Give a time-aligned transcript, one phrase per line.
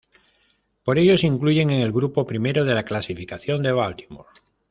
[0.83, 4.29] Por ello se incluyen en el grupo I de la clasificación de Baltimore.